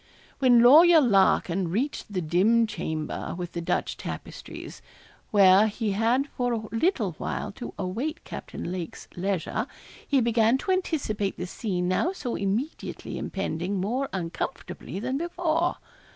When 0.39 0.63
Lawyer 0.63 0.99
Larkin 0.99 1.67
reached 1.69 2.11
the 2.11 2.23
dim 2.23 2.65
chamber, 2.65 3.35
with 3.37 3.51
the 3.51 3.61
Dutch 3.61 3.97
tapestries, 3.97 4.81
where 5.29 5.67
he 5.67 5.91
had 5.91 6.27
for 6.29 6.53
a 6.53 6.67
little 6.75 7.11
while 7.19 7.51
to 7.51 7.75
await 7.77 8.23
Captain 8.23 8.71
Lake's 8.71 9.07
leisure, 9.15 9.67
he 10.07 10.19
began 10.19 10.57
to 10.57 10.71
anticipate 10.71 11.37
the 11.37 11.45
scene 11.45 11.87
now 11.87 12.13
so 12.13 12.33
immediately 12.35 13.19
impending 13.19 13.79
more 13.79 14.09
uncomfortably 14.11 14.99
than 14.99 15.19
before. 15.19 15.75